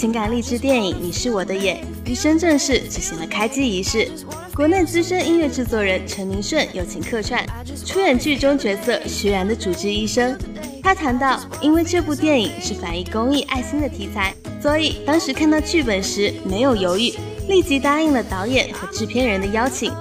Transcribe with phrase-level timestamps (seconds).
[0.00, 4.08] 情感励志电影《你是我的眼》于深圳市举行了开机仪式。
[4.54, 7.46] 国内资深音乐制作人陈明顺友情客串，
[7.84, 10.34] 出演剧中角色徐然的主治医生。
[10.82, 17.12] 他谈到，因为这部电影是反映公益爱心的题材，所以当时看到剧本时没有犹豫，
[17.46, 19.92] 立即答应了导演和制片人的邀请。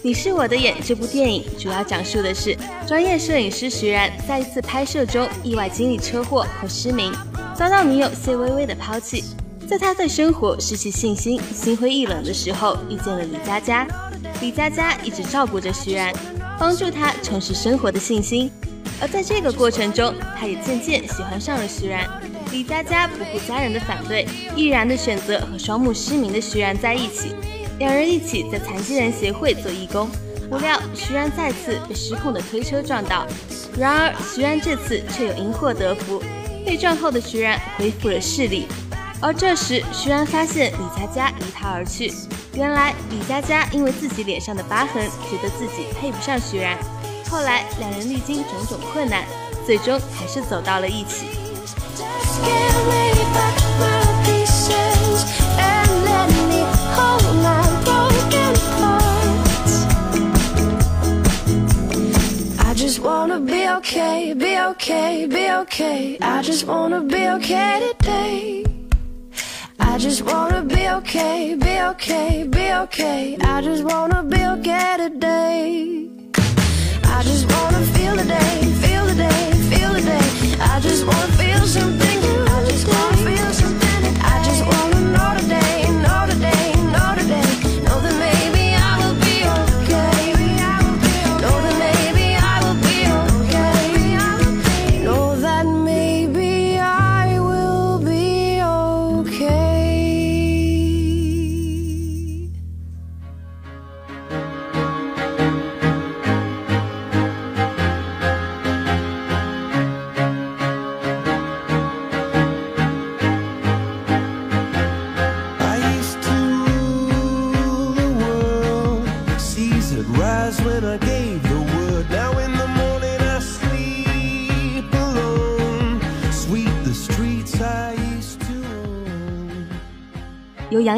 [0.00, 7.12] 你是我的眼这部电影主要讲述的是专业摄影师徐然在一次拍摄中意外经历车祸后失明，
[7.56, 9.24] 遭到女友谢薇薇的抛弃。
[9.66, 13.86] 在他对生活失去信心、心灰意冷的时候，遇见了李佳佳。
[14.40, 16.12] 李佳佳一直照顾着徐然，
[16.58, 18.50] 帮助他重拾生活的信心。
[19.00, 22.06] 而在这个过程中，他也渐渐喜欢上了徐然。
[22.52, 27.34] 李佳佳不顾家人的反对，毅然的选择和双目失明的徐然在一起。
[27.78, 30.08] 两人一起在残疾人协会做义工，
[30.48, 33.26] 不料徐然再次被失控的推车撞倒，
[33.76, 36.22] 然而徐然这次却又因祸得福，
[36.66, 38.66] 被撞后的徐然恢复了视力。
[39.22, 42.12] 而这时徐然发现李佳佳离他而去，
[42.52, 46.76] 原来李佳佳因为自己脸上的疤痕，觉得自己配不上徐然。
[47.30, 49.24] 后来两人历经种种困难，
[49.64, 51.28] 最终还是走到了一起。
[64.76, 66.18] Okay, be okay.
[66.20, 68.64] I just wanna be okay today.
[69.80, 73.38] I just wanna be okay, be okay, be okay.
[73.40, 76.10] I just wanna be okay today.
[77.16, 80.28] I just wanna feel the day, feel the day, feel the day.
[80.72, 81.15] I just wanna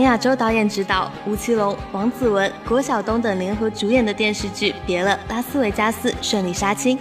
[0.09, 6.99] 亚洲导演执导，吴奇隆、王子文、郭晓东等联合主演的电视剧《别了，拉斯维加斯》顺利杀青。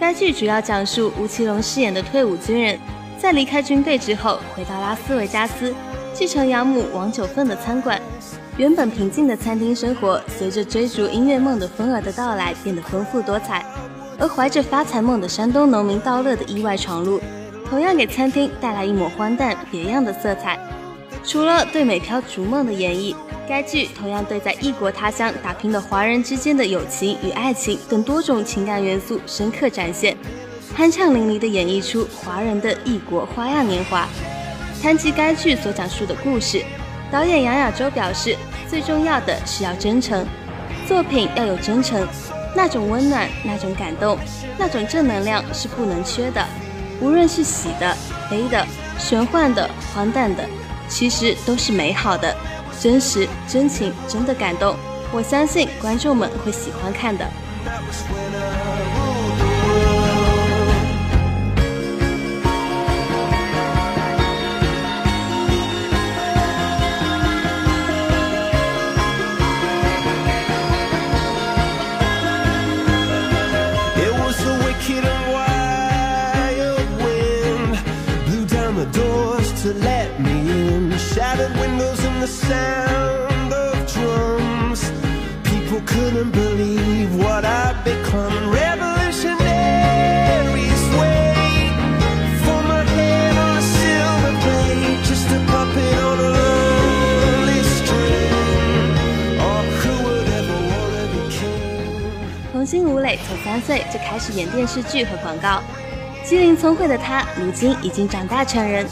[0.00, 2.78] 该剧主要讲述吴奇隆饰演的退伍军人，
[3.18, 5.74] 在离开军队之后，回到拉斯维加斯，
[6.14, 8.00] 继承养母王九凤的餐馆。
[8.56, 13.62] 原本平静的餐厅生活，随着追逐音乐梦的风儿的到来，变得丰富多彩。
[14.18, 17.20] 而怀着发财梦的山东农民道乐的意外闯入，
[17.68, 20.58] 同样给餐厅带来一抹荒诞别样的色彩。
[21.24, 23.14] 除了对美漂逐梦的演绎，
[23.48, 30.16] 该剧同样对在异国他乡打拼的华人之间的友情与爱情等多种情感元素深刻展现，
[30.76, 34.08] 酣畅淋漓地演绎出华人的异国花样年华。
[34.80, 36.62] 谈及该剧所讲述的故事，
[37.10, 38.36] 导演杨亚洲表示，
[38.68, 40.24] 最重要的是要真诚，
[40.86, 42.06] 作品要有真诚，
[42.54, 44.16] 那种温暖、那种感动、
[44.56, 46.46] 那种正能量是不能缺的。
[47.00, 47.96] 无论是喜的、
[48.30, 48.64] 悲的、
[48.98, 50.44] 玄幻的、荒诞的。
[50.88, 52.34] 其实都是美好的，
[52.80, 54.76] 真实、真情、真的感动。
[55.12, 57.24] 我相信观众们会喜欢看的。
[103.60, 105.62] 岁就开始演电视剧和广告，
[106.24, 108.86] 机灵聪慧的他，如今已经长大成人。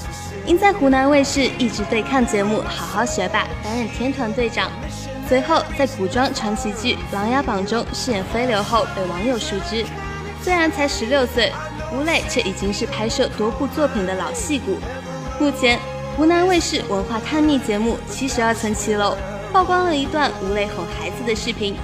[0.46, 4.70] 因在湖南卫视一直对抗节目《好好学霸》担任天团队长，
[5.28, 9.84] 随后在古装传奇剧《琅琊榜》中饰演飞流后被网友熟知。
[10.40, 11.52] 虽然才十六岁，
[11.92, 14.78] 吴磊却已经是拍摄多部作品的老戏骨。
[15.40, 15.80] 目前，
[16.16, 19.16] 湖南卫视文化探秘节目《七十二层骑楼》
[19.52, 21.74] 曝光了一段吴磊哄孩子的视频。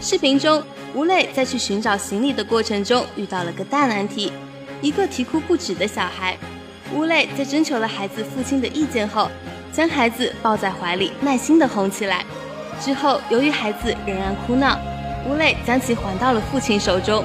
[0.00, 0.62] 视频中，
[0.94, 4.32] 吴磊在去寻找行李的过程中遇到了个大难题，
[4.80, 6.36] 一个啼哭不止的小孩。
[6.94, 9.28] 吴磊在征求了孩子父亲的意见后，
[9.72, 12.24] 将孩子抱在怀里，耐心地哄起来。
[12.80, 14.78] 之后，由于孩子仍然哭闹，
[15.28, 17.24] 吴磊将其还到了父亲手中。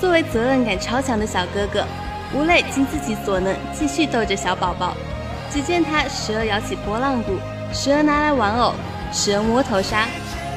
[0.00, 1.84] 作为责任感超强的小哥哥，
[2.32, 4.94] 吴磊尽自己所能继续逗着小宝宝。
[5.52, 7.32] 只见他时而摇起波浪鼓，
[7.72, 8.72] 时而拿来玩偶，
[9.12, 10.06] 时而摸头杀。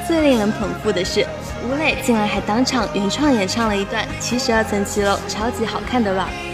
[0.07, 1.25] 最令人捧腹的是，
[1.65, 6.54] 吴磊竟然还当场原创演唱了一段《七十二层骑楼》超级好看的 rap。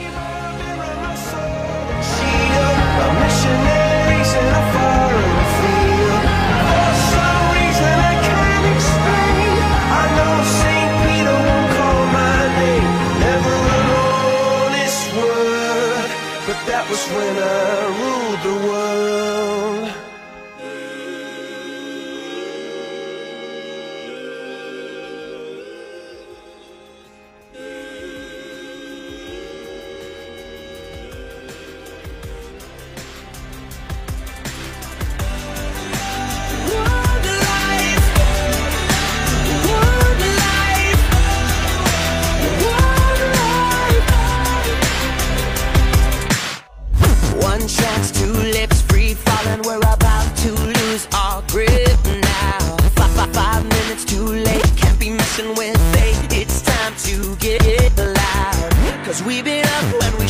[17.08, 17.59] winner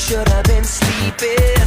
[0.09, 1.58] should have been sleeping.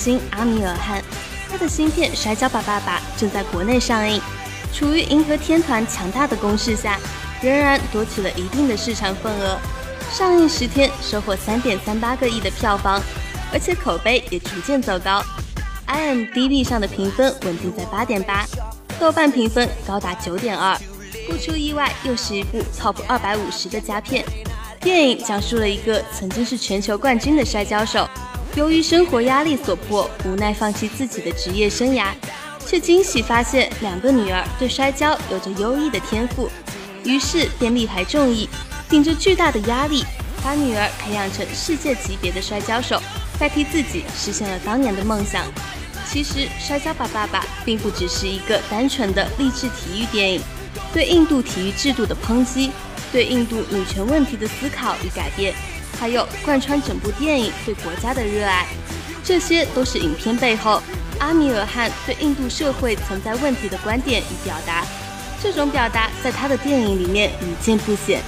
[0.00, 1.04] 新阿米尔汗，
[1.50, 4.18] 他的新片《摔跤吧，爸爸》正在国内上映。
[4.72, 6.98] 处于银河天团强大的攻势下，
[7.42, 9.58] 仍然夺取了一定的市场份额。
[10.10, 12.98] 上映十天收获三点三八个亿的票房，
[13.52, 15.22] 而且口碑也逐渐走高。
[15.86, 18.46] IMDB 上的评分稳定在八点八，
[18.98, 20.74] 豆瓣评分高达九点二。
[21.28, 24.24] 不出意外，又是一部 Top 二百五十的佳片。
[24.80, 28.08] 电影讲述了一个曾经是全球冠军的摔跤手，
[28.56, 32.08] 由于生活压力所迫，无奈放弃自己的职业生涯，
[32.66, 36.50] 却惊喜发现两个女儿对摔跤有着优异的天赋，
[37.04, 38.48] 于是便力排众议，
[38.88, 40.04] 顶着巨大的压力，
[40.42, 43.00] 把女儿培养成世界级别的摔跤手，
[43.38, 45.44] 代替自己实现了当年的梦想。
[46.10, 50.40] 其实，《摔跤吧，爸爸》并不只是一个单纯的励志体育电影，
[50.92, 52.72] 对印度体育制度的抨击，
[53.12, 55.54] 对印度女权问题的思考与改变，
[55.98, 58.66] 还有贯穿整部电影对国家的热爱，
[59.24, 60.82] 这些都是影片背后
[61.18, 64.84] 阿米尔汗对印度社会存在问题的观点与表达。
[65.42, 68.20] 这种表达在他的电影里面屡见不鲜。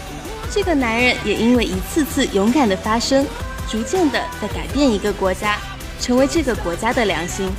[0.50, 3.26] 这个男人也因为一次次勇敢的发声，
[3.70, 5.58] 逐渐的在改变一个国家，
[6.01, 7.51] 成为这个国家的良心。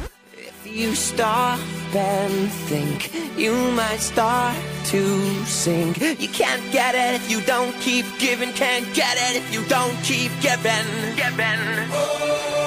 [4.86, 6.00] To sink.
[6.00, 8.52] You can't get it if you don't keep giving.
[8.54, 11.16] Can't get it if you don't keep giving.
[11.16, 11.84] Giving.
[11.96, 12.63] It's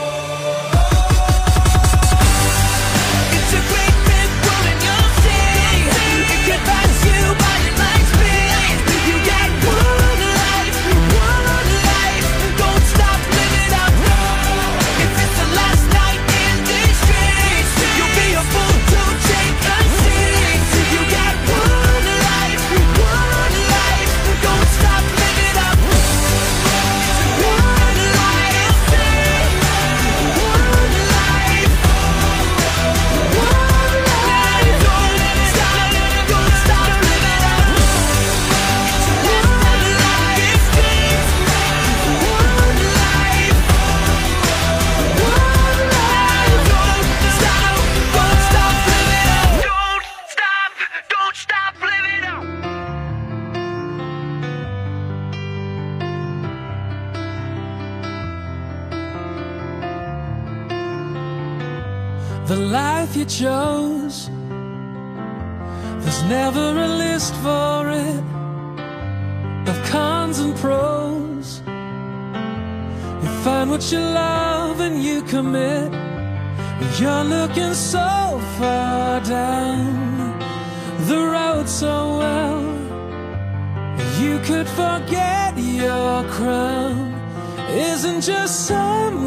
[62.47, 64.31] the life you chose.
[66.01, 68.23] There's never a list for it
[69.69, 71.61] of cons and pros.
[73.23, 75.93] You find what you love and you commit.
[77.01, 80.39] You're looking so far down
[81.09, 82.63] the road so well.
[84.21, 87.13] You could forget your crown
[87.71, 89.26] isn't just somewhere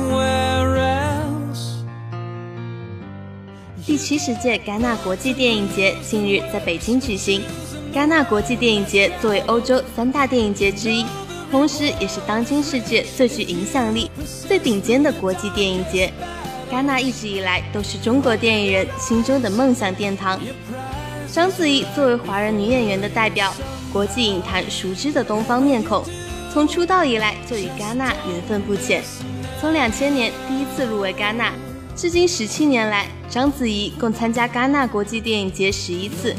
[3.99, 7.43] 七十届戛纳国际电影节近日在北京举行。
[7.93, 11.05] 戛纳国际电影节作为欧洲三大电影节之一，
[11.51, 14.09] 同时也是当今世界最具影响力、
[14.47, 16.11] 最顶尖的国际电影节。
[16.71, 20.39] 戛纳一直以来都是中国电影人心中的梦想殿堂。
[21.31, 23.53] 章子怡作为华人女演员的代表，
[23.91, 26.03] 国际影坛熟知的东方面孔，
[26.53, 29.03] 从出道以来就与戛纳缘分不浅。
[29.59, 31.51] 从两千年第一次入围戛纳，
[31.99, 36.33] 至今十七年来，章子怡共参加戛纳国际电影节十一次。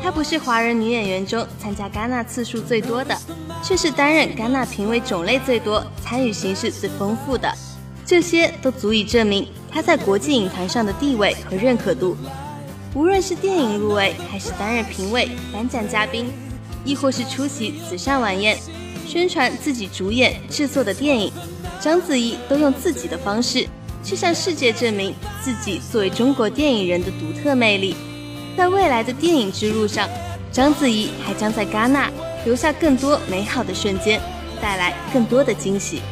[0.00, 3.18] 她不是华人女演员中参加戛纳次数最多的，
[3.60, 7.52] 却是担任戛纳评委种类最多、参与形式最丰富的。
[8.06, 12.16] 这些都足以证明她在国际影坛上的地位和认可度。
[12.94, 16.30] 无论是电影入围，还是担任评委、颁奖嘉宾，
[16.84, 18.56] 亦或是出席慈善晚宴、
[19.08, 21.32] 宣传自己主演制作的电影，
[21.80, 23.66] 章子怡都用自己的方式
[24.02, 27.94] 去向世界证明自己作为中国电影人的独特魅力。
[28.56, 30.08] 在未来的电影之路上
[30.52, 32.10] 章子怡还将在戛纳
[32.44, 34.20] 留下更多美好的瞬间
[34.60, 36.02] 带来更多的惊喜。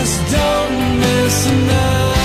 [0.00, 2.17] Just don't miss now.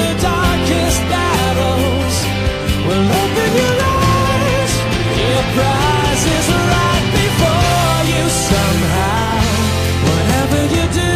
[0.00, 2.14] The darkest battles.
[2.88, 4.72] Open your eyes.
[5.30, 9.38] Your prize is right before you somehow.
[10.08, 11.14] Whatever you do,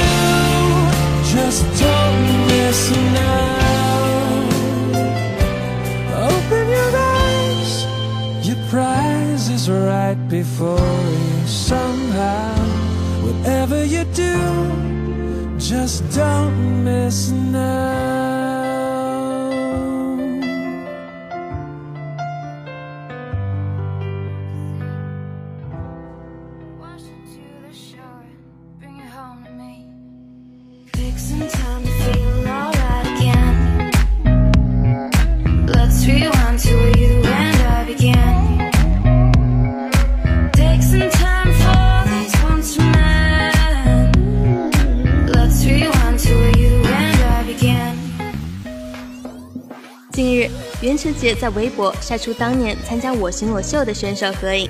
[1.34, 3.52] just don't miss now.
[6.30, 7.72] Open your eyes.
[8.46, 12.54] Your prize is right before you somehow.
[13.26, 14.36] Whatever you do,
[15.58, 18.11] just don't miss now.
[50.12, 50.50] 近日，
[50.82, 54.68] 袁成杰在微博晒出当年参加《我行我秀》的选手合影。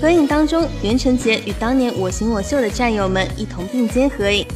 [0.00, 4.46] 合影当中，袁成杰与当年《我行我秀》的战友们一同并肩合影，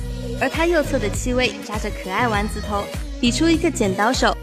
[0.41, 2.83] 而他右侧的戚薇扎着可爱丸子头，
[3.21, 4.35] 比出一个剪刀手。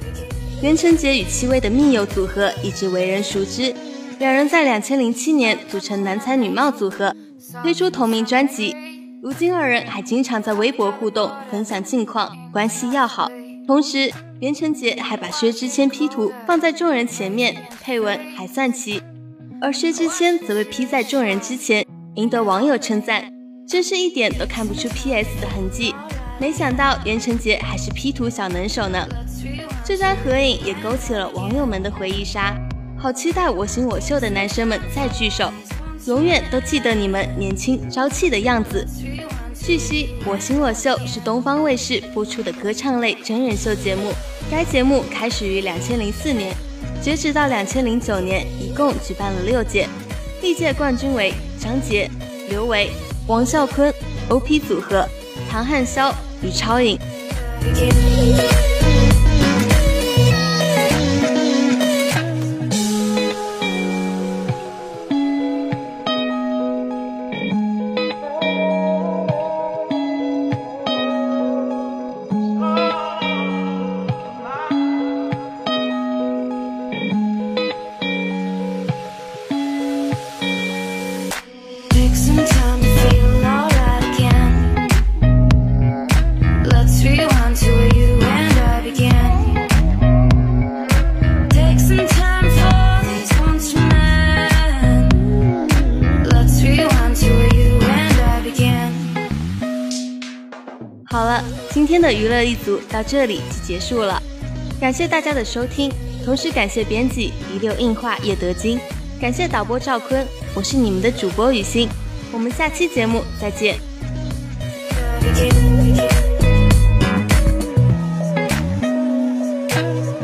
[0.61, 3.73] 袁成杰与戚薇的密友组合一直为人熟知，
[4.19, 7.15] 两人在2007年组成男才女貌组合，
[7.63, 8.75] 推出同名专辑。
[9.23, 13.31] 如今二人还经常在微博互动，分享近况，关系要好。
[13.65, 19.01] 同时，袁成杰还把薛之谦 P 图放在众人前面，配文还算齐。
[19.59, 23.29] 而薛之谦则被 P 在众人之前，赢得网友称赞，
[23.67, 25.93] 真是一点都看不出 PS 的痕迹。
[26.39, 29.05] 没想到袁成杰还是 P 图小能手呢。
[29.83, 32.55] 这张合影也勾起了网友们的回忆杀，
[32.97, 35.51] 好期待我行我秀的男生们再聚首，
[36.05, 38.87] 永远都记得你们年轻朝气的样子。
[39.69, 44.11] 据悉，《我行我秀》是东方卫视播出的歌唱类真人秀节目，
[44.49, 46.51] 该节目开始于两千零四年，
[47.03, 49.87] 截止到两千零九年，一共举办了六届，
[50.41, 52.09] 历届冠军为张杰、
[52.49, 52.89] 刘维、
[53.27, 53.93] 王啸坤、
[54.29, 55.07] OP 组合、
[55.51, 56.11] 唐汉霄
[56.41, 56.97] 与超颖。
[102.19, 104.21] 娱乐一族到这里就结束了，
[104.77, 105.89] 感谢大家的收听，
[106.25, 108.77] 同时感谢编辑一六硬化叶德金，
[109.21, 111.87] 感谢导播赵坤，我是你们的主播雨欣，
[112.33, 113.77] 我们下期节目再见。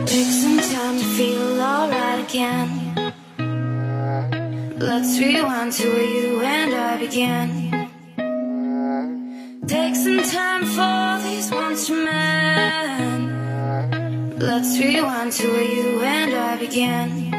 [0.06, 2.68] Take some time to feel alright again.
[4.78, 7.65] Let's rewind to where you and I began.
[9.86, 13.30] Take some time for these ones to mend.
[14.42, 17.35] Let's rewind to where you and I began.